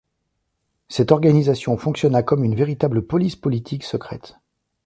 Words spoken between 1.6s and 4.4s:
fonctionna comme une véritable police politique secrète.